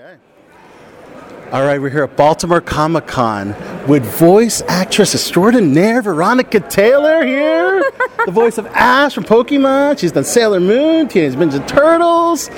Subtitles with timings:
[0.00, 0.16] Okay.
[1.50, 3.48] All right, we're here at Baltimore Comic Con
[3.88, 7.82] with voice actress extraordinaire Veronica Taylor here.
[8.24, 9.98] the voice of Ash from Pokemon.
[9.98, 12.48] She's done Sailor Moon, Teenage Ninja Turtles.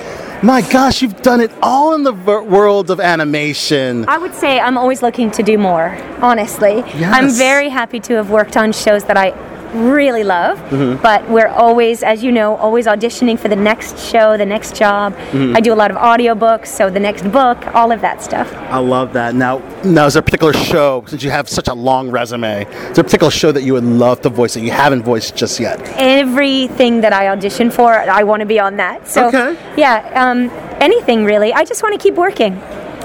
[0.43, 4.07] My gosh, you've done it all in the ver- world of animation.
[4.07, 6.83] I would say I'm always looking to do more, honestly.
[6.83, 9.31] I'm very happy to have worked on shows that I
[9.75, 11.03] really love, Mm-hmm.
[11.03, 15.15] but we're always, as you know, always auditioning for the next show, the next job.
[15.15, 15.57] Mm-hmm.
[15.57, 18.53] I do a lot of audiobooks, so the next book, all of that stuff.
[18.55, 19.35] I love that.
[19.35, 22.97] Now, now, is there a particular show, since you have such a long resume, is
[22.97, 25.59] there a particular show that you would love to voice that you haven't voiced just
[25.61, 25.81] yet?
[25.99, 29.09] Everything that I audition for, I want to be on that.
[29.09, 29.57] So, Okay.
[29.77, 30.51] yeah, um,
[30.81, 31.53] anything really.
[31.53, 32.61] I just want to keep working.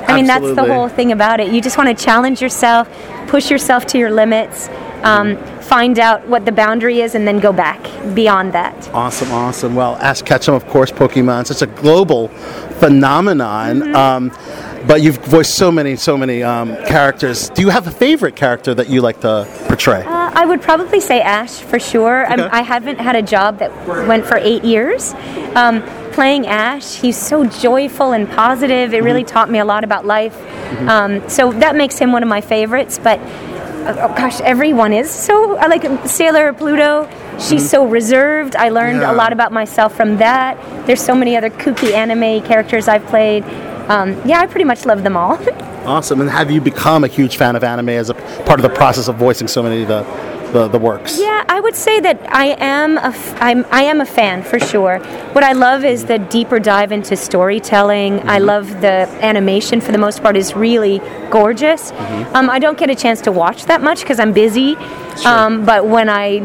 [0.08, 1.52] I mean, that's the whole thing about it.
[1.52, 2.88] You just want to challenge yourself,
[3.28, 4.68] push yourself to your limits,
[5.06, 7.80] um, find out what the boundary is, and then go back
[8.14, 8.76] beyond that.
[8.94, 9.76] Awesome, awesome.
[9.76, 12.28] Well, Ash Ketchum, of course, Pokemon, It's a global
[12.80, 13.80] phenomenon.
[13.82, 13.96] Mm-hmm.
[13.96, 14.32] Um,
[14.88, 17.50] but you've voiced so many, so many um, characters.
[17.50, 20.04] Do you have a favorite character that you like to portray?
[20.06, 22.26] Uh, I would probably say Ash for sure.
[22.28, 22.50] I'm, Okay.
[22.52, 23.72] I haven't had a job that
[24.08, 25.14] went for eight years.
[25.56, 25.82] Um,
[26.12, 28.94] playing Ash, he's so joyful and positive.
[28.94, 29.06] It Mm-hmm.
[29.06, 30.38] really taught me a lot about life.
[30.88, 33.00] Um, so that makes him one of my favorites.
[33.02, 33.20] But
[33.86, 35.58] oh gosh, everyone is so.
[35.58, 37.08] I like Sailor Pluto.
[37.40, 38.56] She's so reserved.
[38.56, 39.02] I learned Mm-hmm.
[39.02, 39.14] Yeah.
[39.14, 40.58] a lot about myself from that.
[40.88, 43.44] There's so many other kooky anime characters I've played.
[43.90, 45.38] Um, yeah, I pretty much love them all.
[45.86, 46.20] Awesome.
[46.20, 49.08] And have you become a huge fan of anime as a part of the process
[49.08, 50.02] of voicing so many of the,
[50.56, 51.20] the, the works?
[51.20, 54.58] Yeah, I would say that I am a f- I'm, I am a fan for
[54.58, 55.00] sure.
[55.36, 58.12] What I love is the deeper dive into storytelling.
[58.28, 58.96] I love the
[59.32, 61.92] animation for the most part is really gorgeous.
[62.36, 64.76] Um, I don't get a chance to watch that much because I'm busy,
[65.26, 66.40] um, but when I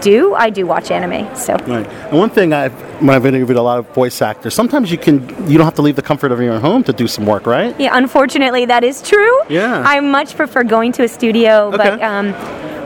[0.00, 1.36] do, I do watch anime.
[1.36, 1.86] So Right.
[2.10, 2.72] And one thing I've
[3.02, 5.14] when I've interviewed a lot of voice actors, sometimes you can
[5.50, 7.44] you don't have to leave the comfort of your own home to do some work,
[7.46, 7.78] right?
[7.78, 9.36] yeah, unfortunately, that is true.
[9.50, 9.82] Yeah.
[9.94, 11.86] I much prefer going to a studio, but.
[11.94, 12.02] Okay.
[12.02, 12.34] Um,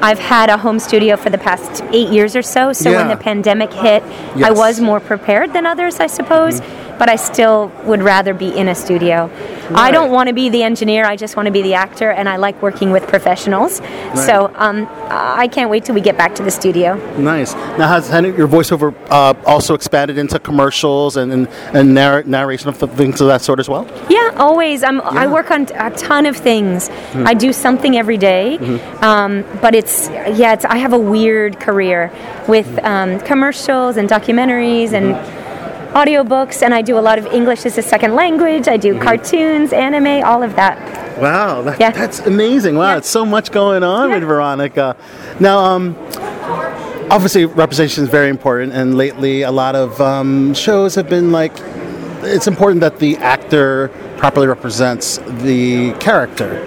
[0.03, 2.73] I've had a home studio for the past eight years or so.
[2.73, 4.51] So when the pandemic hit, I Yes.
[4.51, 4.59] Mm-hmm.
[4.59, 6.61] was more prepared than others, I suppose.
[6.99, 9.31] But I still would rather be in a studio.
[9.75, 11.05] I don't want to be the engineer.
[11.05, 13.79] I just want to be the actor, and I like working with professionals.
[14.15, 16.95] So um, I can't wait till we get back to the studio.
[17.19, 17.55] Nice.
[17.55, 22.77] Now, has your voiceover uh, also expanded into commercials and and, and narr- narration of
[22.77, 23.87] things of that sort as well?
[24.09, 24.83] Yeah, always.
[24.83, 26.89] I'm, I work on a ton of things.
[27.15, 28.59] I do something every day.
[29.01, 32.11] Um, but it's yeah, it's I have a weird career
[32.49, 35.15] with um, commercials and documentaries and
[35.97, 38.69] audiobooks, and I do a lot of English as a second language.
[38.69, 40.77] I do cartoons, anime, all of that.
[41.19, 41.91] Wow, that, Yeah.
[41.91, 42.77] that's amazing.
[42.77, 42.97] Wow, Yeah.
[42.99, 44.17] it's so much going on Yeah.
[44.17, 44.95] with Veronica.
[45.41, 45.97] Now, um,
[47.11, 51.53] obviously, representation is very important, and lately, a lot of um, shows have been like,
[52.23, 56.61] it's important that the actor properly represents the character.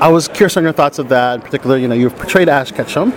[0.00, 1.36] I was curious on your thoughts of that.
[1.36, 3.12] In particular, you know, you've portrayed Ash Ketchum.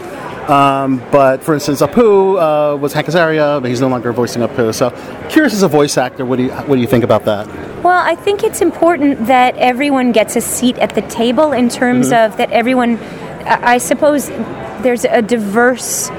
[0.48, 4.74] Um, but for instance, Apu uh, was Hank Azaria, but he's no longer voicing Apu.
[4.74, 4.90] So,
[5.30, 7.48] curious as a voice actor, what do you what do you think about that?
[7.84, 12.12] Well, I think it's important that everyone gets a seat at the table in terms
[12.12, 12.98] of that everyone,
[13.46, 14.30] I suppose,
[14.82, 16.10] there's a diverse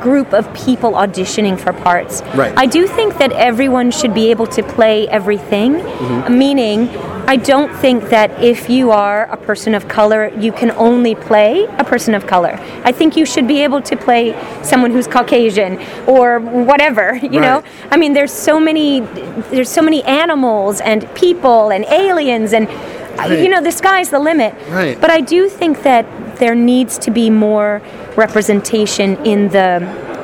[0.00, 2.22] group of people auditioning for parts.
[2.34, 2.56] Right.
[2.56, 5.72] I do think that everyone should be able to play everything,
[6.38, 6.88] meaning,
[7.28, 11.66] I don't think that if you are a person of color, you can only play
[11.76, 12.54] a person of color.
[12.84, 17.62] I think you should be able to play someone who's Caucasian or whatever, you know?
[17.90, 19.00] I mean, there's so many,
[19.52, 22.66] there's so many animals and people and aliens and,
[23.18, 23.42] Right.
[23.42, 24.54] you know, the sky's the limit.
[24.70, 24.98] Right.
[24.98, 26.06] But I do think that
[26.38, 27.82] there needs to be more
[28.16, 29.68] representation in the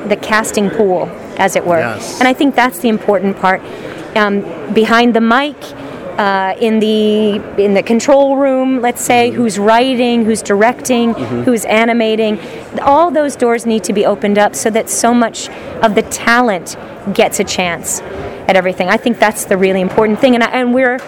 [0.07, 1.79] the casting pool, as it were.
[1.79, 2.19] Yes.
[2.19, 3.59] And I think that's the important part.
[4.15, 4.41] Um,
[4.73, 5.57] behind the mic,
[6.17, 9.37] uh, in the in the control room, let's say, Mm-hmm.
[9.37, 12.39] who's writing, who's directing, who's animating,
[12.81, 15.49] all those doors need to be opened up so that so much
[15.81, 16.77] of the talent
[17.13, 18.01] gets a chance
[18.47, 18.87] at everything.
[18.89, 20.99] I think that's the really important thing, and I, and we're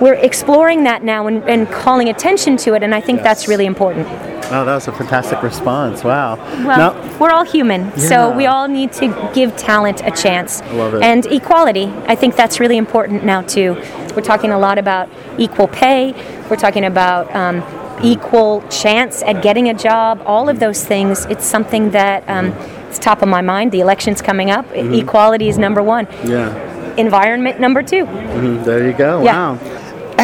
[0.00, 3.66] we're exploring that now and, and calling attention to it, and I think that's really
[3.66, 4.06] important.
[4.50, 6.04] Wow, that was a fantastic response.
[6.04, 6.36] Wow.
[6.64, 10.62] Well, now, we're all human, so we all need to give talent a chance.
[10.72, 11.02] love it.
[11.02, 13.74] And equality, I think that's really important now too.
[14.14, 16.12] We're talking a lot about equal pay.
[16.48, 17.64] We're talking about um,
[18.04, 20.22] equal chance at getting a job.
[20.24, 21.24] All of those things.
[21.26, 22.52] It's something that um,
[22.88, 23.72] it's top of my mind.
[23.72, 24.64] The election's coming up.
[24.68, 24.94] Mm-hmm.
[24.94, 26.06] Equality is number one.
[26.24, 26.62] yeah.
[26.96, 28.06] Environment number two.
[28.06, 29.22] Mhm, There you go.
[29.22, 29.52] Yeah.
[29.52, 29.75] Wow.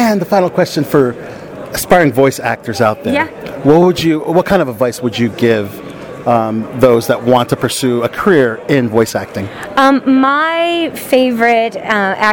[0.03, 1.11] And the final question for
[1.71, 3.13] aspiring voice actors out there.
[3.13, 3.59] Yeah.
[3.63, 4.19] What would you?
[4.19, 5.67] What kind of advice would you give
[6.27, 9.47] um, those that want to pursue a career in voice acting?
[9.77, 11.79] Um, my favorite uh,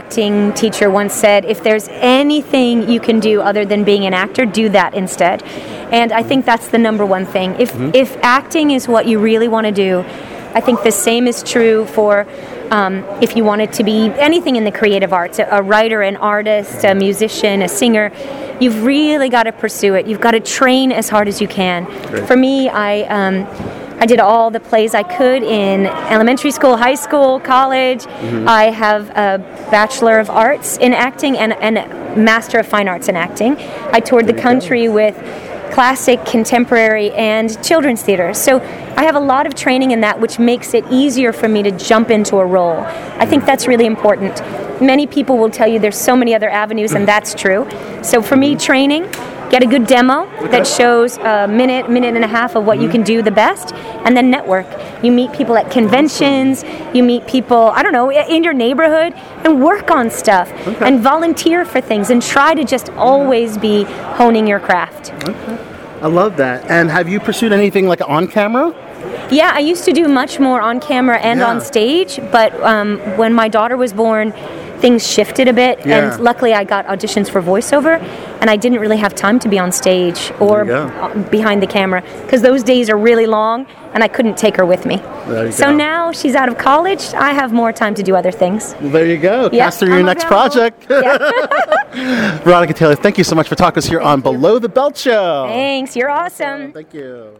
[0.00, 4.44] acting teacher once said, if there's anything you can do other than being an actor,
[4.44, 5.44] do that instead.
[5.92, 7.54] And I think that's the number one thing.
[7.60, 10.04] If, if acting is what you really want to do,
[10.54, 12.26] I think the same is true for
[12.70, 16.16] um, if you wanted to be anything in the creative arts a, a writer, an
[16.16, 18.12] artist, a musician, a singer.
[18.60, 20.06] You've really got to pursue it.
[20.06, 21.86] You've got to train as hard as you can.
[22.26, 23.02] For me, I.
[23.02, 23.46] Um,
[24.02, 28.06] I did all the plays I could in elementary school, high school, college.
[28.06, 29.38] I have a
[29.70, 33.58] Bachelor of Arts in acting and, and a Master of Fine Arts in acting.
[33.92, 35.14] I toured the country with
[35.72, 38.34] classic, contemporary, and children's theater.
[38.34, 38.60] So
[38.96, 41.70] I have a lot of training in that, which makes it easier for me to
[41.70, 42.80] jump into a role.
[42.80, 44.40] I think that's really important.
[44.80, 47.68] Many people will tell you there's so many other avenues, and that's true.
[48.02, 49.02] So for me, training,
[49.50, 52.84] get a good demo that shows a minute, minute and a half of what you
[52.84, 52.92] mm-hmm.
[52.92, 54.66] can do the best, and then network.
[55.02, 56.64] You meet people at conventions,
[56.94, 59.14] you meet people, I don't know, in your neighborhood,
[59.44, 60.50] and work on stuff,
[60.80, 65.12] and volunteer for things, and try to just always be honing your craft.
[65.24, 65.58] Okay.
[66.02, 66.70] I love that.
[66.70, 68.74] And have you pursued anything like on camera?
[69.30, 71.46] Yeah, I used to do much more on camera and Yeah.
[71.50, 74.32] on stage, but um, when my daughter was born,
[74.80, 75.98] things shifted a bit, Yeah.
[76.14, 78.00] and luckily I got auditions for voiceover,
[78.40, 81.66] and I didn't really have time to be on stage or you uh, behind the
[81.66, 84.96] camera because those days are really long, and I couldn't take her with me.
[85.28, 85.74] You so go.
[85.76, 88.74] now she's out of college, I have more time to do other things.
[88.80, 89.50] Well, there you go.
[89.52, 90.50] Yeah, Cast through your I'm next available.
[90.50, 90.86] project.
[90.88, 92.38] Yeah.
[92.44, 94.96] Veronica Taylor, thank you so much for talking to us here on Below the Belt
[94.96, 95.44] Show.
[95.48, 96.72] Thanks, you're awesome.
[96.72, 97.36] Thank you.